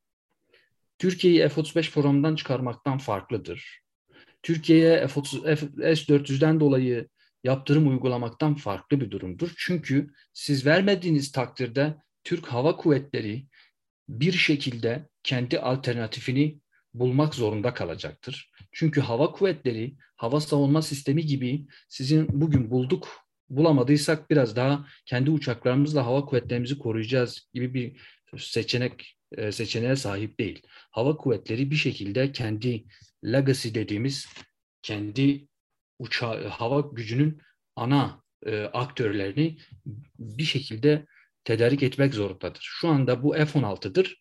[0.99, 3.81] Türkiye'yi F-35 programından çıkarmaktan farklıdır.
[4.43, 7.09] Türkiye'ye S-400'den dolayı
[7.45, 9.55] yaptırım uygulamaktan farklı bir durumdur.
[9.57, 13.47] Çünkü siz vermediğiniz takdirde Türk Hava Kuvvetleri
[14.09, 16.61] bir şekilde kendi alternatifini
[16.95, 18.51] bulmak zorunda kalacaktır.
[18.73, 23.09] Çünkü hava kuvvetleri, hava savunma sistemi gibi sizin bugün bulduk,
[23.49, 28.01] bulamadıysak biraz daha kendi uçaklarımızla hava kuvvetlerimizi koruyacağız gibi bir
[28.39, 30.63] seçenek e, seçeneğe sahip değil.
[30.91, 32.85] Hava kuvvetleri bir şekilde kendi
[33.25, 34.27] legacy dediğimiz
[34.83, 35.49] kendi
[35.99, 37.43] uçağı, hava gücünün
[37.77, 39.59] ana e, aktörlerini
[40.19, 41.07] bir şekilde
[41.45, 42.61] tedarik etmek zorundadır.
[42.63, 44.20] Şu anda bu F-16'dır.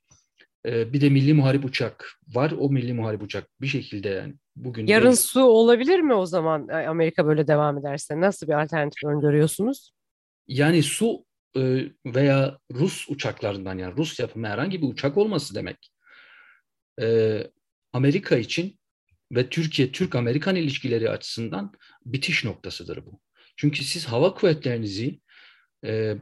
[0.65, 2.54] E, bir de milli muharip uçak var.
[2.60, 4.88] O milli muharip uçak bir şekilde yani bugün...
[4.88, 5.15] Yarın de...
[5.15, 8.22] su olabilir mi o zaman Amerika böyle devam ederse?
[8.22, 9.91] Nasıl bir alternatif öngörüyorsunuz?
[10.48, 11.26] Yani su
[11.58, 15.91] e, veya Rus uçaklarından yani Rus yapımı herhangi bir uçak olması demek.
[17.02, 17.38] E,
[17.93, 18.80] Amerika için
[19.32, 21.74] ve Türkiye Türk-Amerikan ilişkileri açısından
[22.06, 23.19] bitiş noktasıdır bu.
[23.58, 25.19] Çünkü siz hava kuvvetlerinizi
[25.86, 26.15] e,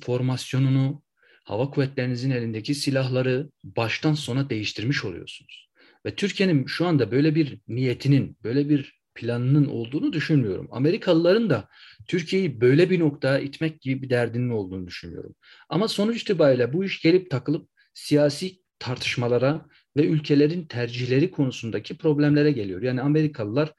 [0.00, 1.02] formasyonunu,
[1.48, 5.68] hava kuvvetlerinizin elindeki silahları baştan sona değiştirmiş oluyorsunuz.
[6.06, 10.68] Ve Türkiye'nin şu anda böyle bir niyetinin, böyle bir planının olduğunu düşünmüyorum.
[10.70, 11.68] Amerikalıların da
[12.08, 15.34] Türkiye'yi böyle bir noktaya itmek gibi bir derdinin olduğunu düşünüyorum.
[15.68, 22.82] Ama sonuç itibariyle bu iş gelip takılıp siyasi tartışmalara ve ülkelerin tercihleri konusundaki problemlere geliyor.
[22.82, 23.72] Yani Amerikalılar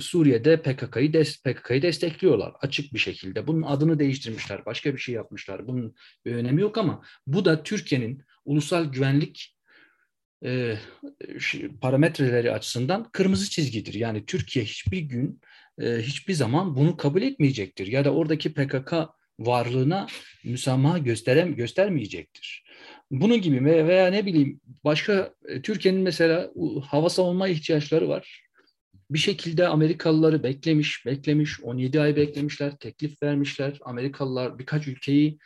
[0.00, 3.46] Suriye'de PKK'yı des PKK'yı destekliyorlar açık bir şekilde.
[3.46, 5.66] Bunun adını değiştirmişler, başka bir şey yapmışlar.
[5.66, 9.56] Bunun bir önemi yok ama bu da Türkiye'nin ulusal güvenlik
[10.44, 10.76] e,
[11.80, 13.94] parametreleri açısından kırmızı çizgidir.
[13.94, 15.40] Yani Türkiye hiçbir gün,
[15.80, 17.86] e, hiçbir zaman bunu kabul etmeyecektir.
[17.86, 18.94] Ya da oradaki PKK
[19.38, 20.06] varlığına
[20.44, 22.64] müsamaha gösterem göstermeyecektir.
[23.10, 26.50] Bunun gibi veya ne bileyim başka e, Türkiye'nin mesela
[26.82, 28.49] hava savunma ihtiyaçları var.
[29.10, 33.78] Bir şekilde Amerikalıları beklemiş, beklemiş, 17 ay beklemişler, teklif vermişler.
[33.82, 35.38] Amerikalılar birkaç ülkeyi,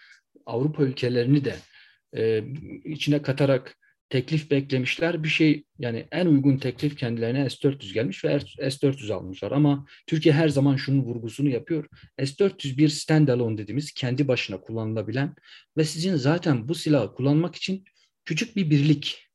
[0.46, 1.56] Avrupa ülkelerini de
[2.16, 2.44] e,
[2.84, 3.76] içine katarak
[4.08, 5.22] teklif beklemişler.
[5.24, 9.52] Bir şey yani en uygun teklif kendilerine S-400 gelmiş ve S-400 almışlar.
[9.52, 11.86] Ama Türkiye her zaman şunun vurgusunu yapıyor.
[12.18, 15.34] S-400 bir standalone dediğimiz kendi başına kullanılabilen
[15.76, 17.84] ve sizin zaten bu silahı kullanmak için
[18.24, 19.26] küçük bir birlik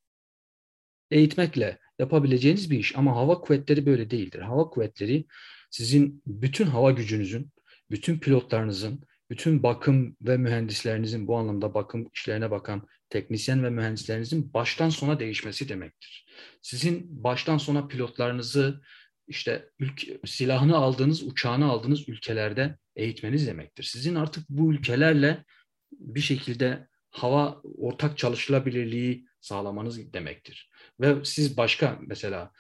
[1.12, 2.96] eğitmekle yapabileceğiniz bir iş.
[2.96, 4.40] Ama hava kuvvetleri böyle değildir.
[4.40, 5.26] Hava kuvvetleri
[5.70, 7.52] sizin bütün hava gücünüzün,
[7.92, 14.90] bütün pilotlarınızın, bütün bakım ve mühendislerinizin bu anlamda bakım işlerine bakan teknisyen ve mühendislerinizin baştan
[14.90, 16.26] sona değişmesi demektir.
[16.62, 18.82] Sizin baştan sona pilotlarınızı
[19.28, 23.84] işte ülke, silahını aldığınız, uçağını aldığınız ülkelerde eğitmeniz demektir.
[23.84, 25.44] Sizin artık bu ülkelerle
[25.92, 30.70] bir şekilde hava ortak çalışılabilirliği sağlamanız demektir.
[31.00, 32.52] Ve siz başka mesela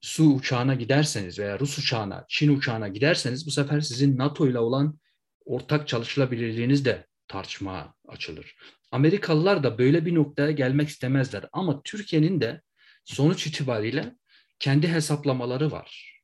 [0.00, 4.98] su uçağına giderseniz veya Rus uçağına, Çin uçağına giderseniz bu sefer sizin NATO ile olan
[5.44, 8.56] ortak çalışılabilirliğiniz de tartışmaya açılır.
[8.92, 11.44] Amerikalılar da böyle bir noktaya gelmek istemezler.
[11.52, 12.62] Ama Türkiye'nin de
[13.04, 14.16] sonuç itibariyle
[14.58, 16.20] kendi hesaplamaları var.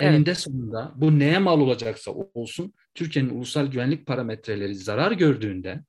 [0.00, 0.14] Evet.
[0.14, 5.80] Eninde sonunda bu neye mal olacaksa olsun Türkiye'nin ulusal güvenlik parametreleri zarar gördüğünde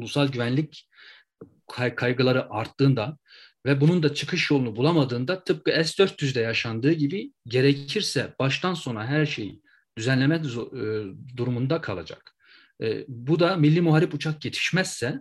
[0.00, 0.88] ulusal güvenlik
[1.96, 3.18] kaygıları arttığında
[3.66, 9.62] ve bunun da çıkış yolunu bulamadığında tıpkı S-400'de yaşandığı gibi gerekirse baştan sona her şeyi
[9.98, 10.48] düzenlemek e,
[11.36, 12.36] durumunda kalacak.
[12.82, 15.20] E, bu da milli muharip uçak yetişmezse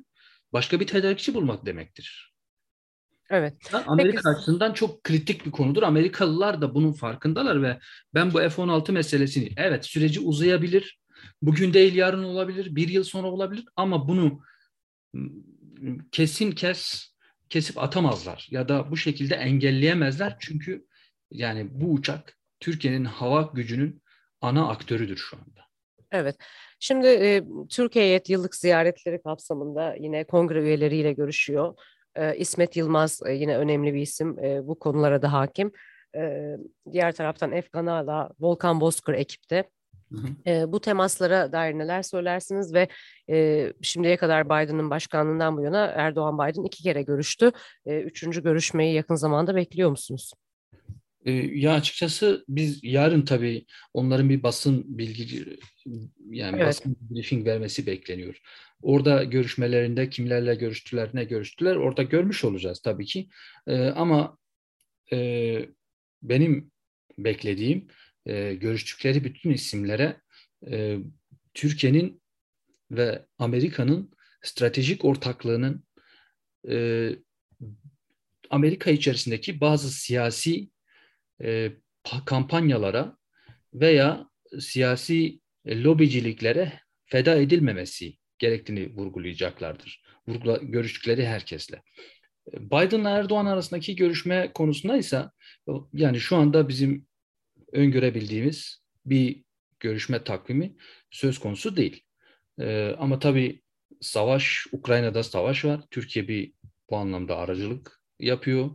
[0.54, 2.30] başka bir tedarikçi bulmak demektir.
[3.30, 3.54] Evet.
[3.88, 4.30] Amerika Peki.
[4.30, 5.84] açısından çok kritik bir konudur.
[5.84, 7.80] Amerikalılar da bunun farkındalar ve
[8.14, 11.00] ben bu F-16 meselesini evet süreci uzayabilir.
[11.42, 14.42] Bugün değil yarın olabilir, bir yıl sonra olabilir ama bunu
[16.12, 17.10] kesin kes
[17.50, 20.86] kesip atamazlar ya da bu şekilde engelleyemezler çünkü
[21.32, 24.02] yani bu uçak Türkiye'nin hava gücünün
[24.42, 25.62] ana aktörüdür şu anda.
[26.12, 26.36] Evet.
[26.80, 31.76] Şimdi e, Türkiye yıllık ziyaretleri kapsamında yine kongre üyeleriyle görüşüyor.
[32.16, 34.40] E, İsmet Yılmaz e, yine önemli bir isim.
[34.40, 35.72] E, bu konulara da hakim.
[36.16, 36.56] E,
[36.92, 39.70] diğer taraftan Efkanala, Volkan Bozkır ekipte.
[40.48, 42.88] E, bu temaslara dair neler söylersiniz ve
[43.30, 47.52] e, şimdiye kadar Biden'ın başkanlığından bu yana Erdoğan Biden iki kere görüştü.
[47.86, 50.32] E, üçüncü görüşmeyi yakın zamanda bekliyor musunuz?
[51.26, 55.46] E, ya açıkçası biz yarın tabii onların bir basın bilgi
[56.30, 56.68] yani evet.
[56.68, 58.40] basın briefing vermesi bekleniyor.
[58.82, 63.30] Orada görüşmelerinde kimlerle görüştüler, ne görüştüler orada görmüş olacağız tabii ki.
[63.68, 64.38] E, ama
[65.14, 65.70] e,
[66.22, 66.72] benim
[67.18, 67.88] beklediğim
[68.30, 70.22] e, görüştükleri bütün isimlere
[70.72, 70.98] e,
[71.54, 72.22] Türkiye'nin
[72.92, 74.12] ve Amerika'nın
[74.42, 75.84] stratejik ortaklığının
[76.70, 77.10] e,
[78.50, 80.70] Amerika içerisindeki bazı siyasi
[81.44, 81.72] e,
[82.26, 83.18] kampanyalara
[83.74, 90.04] veya siyasi lobiciliklere feda edilmemesi gerektiğini vurgulayacaklardır.
[90.28, 91.82] Vurgula, görüştükleri herkesle.
[92.54, 95.26] Biden'la Erdoğan arasındaki görüşme konusunda ise
[95.94, 97.09] yani şu anda bizim
[97.72, 99.44] öngörebildiğimiz bir
[99.80, 100.76] görüşme takvimi
[101.12, 102.04] söz konusu değil.
[102.60, 103.62] Ee, ama tabii
[104.02, 105.82] savaş, Ukrayna'da savaş var.
[105.92, 106.54] Türkiye bir
[106.90, 108.70] bu anlamda aracılık yapıyor.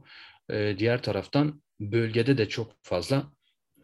[0.50, 3.32] Ee, diğer taraftan bölgede de çok fazla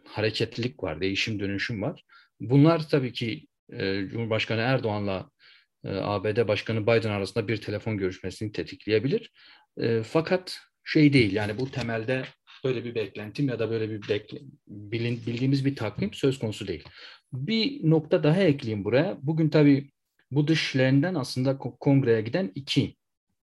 [0.04, 2.04] hareketlilik var, değişim dönüşüm var.
[2.40, 5.30] Bunlar tabii ki e, Cumhurbaşkanı Erdoğan'la
[5.84, 9.32] e, ABD Başkanı Biden arasında bir telefon görüşmesini tetikleyebilir.
[9.80, 12.24] E, fakat şey değil yani bu temelde
[12.64, 16.84] böyle bir beklentim ya da böyle bir bekle, bilin, bildiğimiz bir takvim söz konusu değil.
[17.32, 19.18] Bir nokta daha ekleyeyim buraya.
[19.22, 19.90] Bugün tabii
[20.30, 22.96] bu dışlarından aslında kongreye giden iki,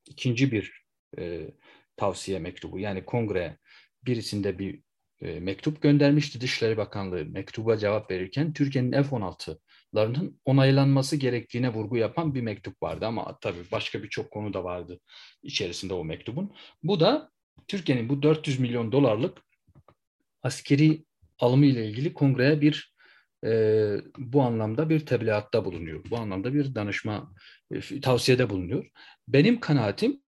[0.07, 0.83] ikinci bir
[1.19, 1.51] e,
[1.97, 2.79] tavsiye mektubu.
[2.79, 3.59] Yani kongre
[4.05, 4.81] birisinde bir
[5.21, 12.41] e, mektup göndermişti Dışişleri Bakanlığı mektuba cevap verirken Türkiye'nin F-16'larının onaylanması gerektiğine vurgu yapan bir
[12.41, 15.01] mektup vardı ama tabii başka birçok konu da vardı
[15.43, 16.55] içerisinde o mektubun.
[16.83, 17.31] Bu da
[17.69, 19.39] Türkiye'nin bu 400 milyon dolarlık
[20.43, 21.05] askeri
[21.39, 22.95] alımı ile ilgili kongreye bir
[23.45, 23.51] e,
[24.19, 26.05] bu anlamda bir tebliğatta bulunuyor.
[26.11, 27.35] Bu anlamda bir danışma
[27.71, 28.91] e, tavsiyede bulunuyor.
[29.29, 30.21] Benim kanaatim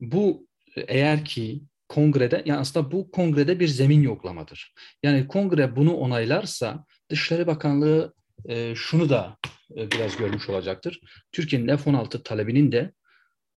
[0.00, 4.74] bu eğer ki kongrede yani aslında bu kongrede bir zemin yoklamadır.
[5.02, 8.14] Yani kongre bunu onaylarsa Dışişleri Bakanlığı
[8.48, 9.36] e, şunu da
[9.76, 11.00] e, biraz görmüş olacaktır.
[11.32, 12.92] Türkiye'nin F-16 talebinin de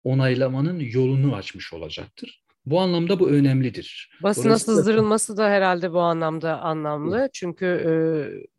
[0.04, 2.43] onaylamanın yolunu açmış olacaktır.
[2.69, 4.10] Bu anlamda bu önemlidir.
[4.23, 4.75] Basına Dolayısıyla...
[4.75, 7.19] sızdırılması da herhalde bu anlamda anlamlı.
[7.19, 7.34] Evet.
[7.34, 7.91] Çünkü e,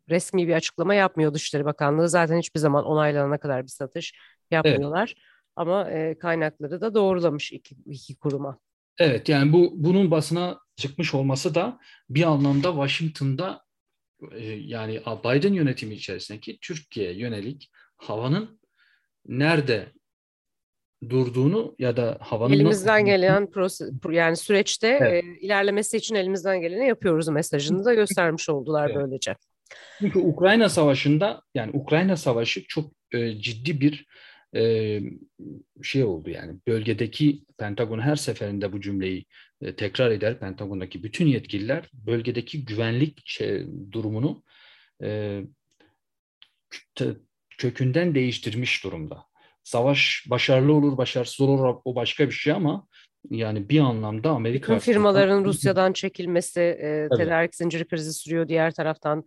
[0.09, 2.09] resmi bir açıklama yapmıyor Dışişleri Bakanlığı.
[2.09, 4.13] Zaten hiçbir zaman onaylanana kadar bir satış
[4.51, 5.13] yapmıyorlar.
[5.15, 5.25] Evet.
[5.55, 8.59] Ama e, kaynakları da doğrulamış iki, iki kuruma.
[8.97, 13.61] Evet yani bu bunun basına çıkmış olması da bir anlamda Washington'da
[14.31, 18.59] e, yani Biden yönetimi içerisindeki Türkiye yönelik havanın
[19.25, 19.91] nerede
[21.09, 25.23] durduğunu ya da havanın elimizden gelen proses, yani süreçte evet.
[25.23, 28.97] e, ilerlemesi için elimizden geleni yapıyoruz mesajını da göstermiş oldular evet.
[29.01, 29.35] böylece.
[29.99, 34.05] Çünkü Ukrayna Savaşı'nda yani Ukrayna Savaşı çok e, ciddi bir
[34.55, 34.99] e,
[35.83, 39.25] şey oldu yani bölgedeki Pentagon her seferinde bu cümleyi
[39.61, 40.39] e, tekrar eder.
[40.39, 44.43] Pentagon'daki bütün yetkililer bölgedeki güvenlik şey, durumunu
[45.03, 45.41] e,
[47.57, 49.28] kökünden değiştirmiş durumda.
[49.69, 52.87] Savaş başarılı olur, başarısız olur o başka bir şey ama
[53.29, 54.75] yani bir anlamda Amerika...
[54.75, 58.47] Bütün firmaların Rusya'dan çekilmesi, e, tedarik zinciri krizi sürüyor.
[58.47, 59.23] Diğer taraftan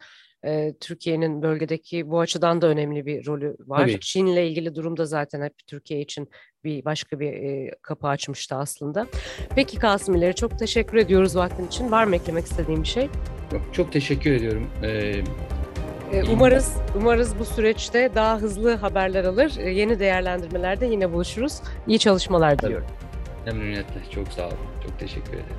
[0.47, 3.81] e, Türkiye'nin bölgedeki bu açıdan da önemli bir rolü var.
[3.81, 4.01] Tabii.
[4.01, 6.29] Çin'le ilgili durumda zaten hep Türkiye için
[6.65, 9.07] bir başka bir e, kapı açmıştı aslında.
[9.55, 11.91] Peki Kasım İleri çok teşekkür ediyoruz vaktin için.
[11.91, 13.09] Var mı eklemek istediğim bir şey?
[13.53, 14.71] Yok, çok teşekkür ediyorum.
[14.85, 15.23] Ee,
[16.33, 19.51] Umarız umarız bu süreçte daha hızlı haberler alır.
[19.61, 21.61] Yeni değerlendirmelerde yine buluşuruz.
[21.87, 22.87] İyi çalışmalar diliyorum.
[23.47, 24.01] Memnuniyetle.
[24.11, 24.57] Çok sağ olun.
[24.87, 25.57] Çok teşekkür ederim.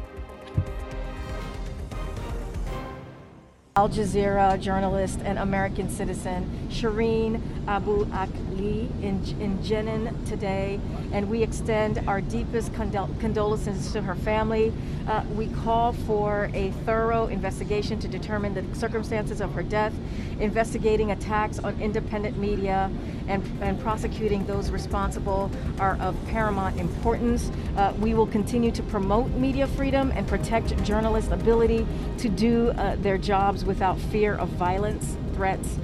[3.75, 10.79] Al Jazeera journalist and American citizen Shireen Abu Akli in, in Jenin today,
[11.12, 14.71] and we extend our deepest condol- condolences to her family.
[15.07, 19.93] Uh, we call for a thorough investigation to determine the circumstances of her death,
[20.39, 22.91] investigating attacks on independent media,
[23.27, 27.49] and, and prosecuting those responsible are of paramount importance.
[27.75, 31.88] Uh, we will continue to promote media freedom and protect journalists' ability
[32.19, 35.78] to do uh, their jobs without fear of violence, threats,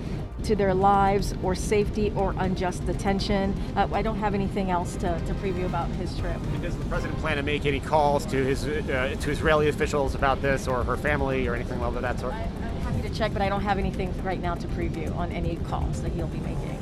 [0.44, 3.54] to their lives or safety or unjust detention.
[3.76, 6.38] Uh, I don't have anything else to, to preview about his trip.
[6.62, 10.42] Does the president plan to make any calls to his uh, to Israeli officials about
[10.42, 12.34] this or her family or anything of that sort?
[12.34, 15.32] I, I'm happy to check, but I don't have anything right now to preview on
[15.32, 16.79] any calls that he'll be making.